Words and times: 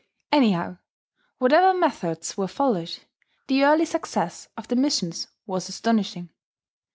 Anyhow, 0.31 0.79
whatever 1.37 1.77
methods 1.77 2.35
were 2.35 2.47
followed, 2.47 2.97
the 3.45 3.63
early 3.63 3.85
success 3.85 4.47
of 4.57 4.67
the 4.67 4.75
missions 4.75 5.27
was 5.45 5.69
astonishing. 5.69 6.29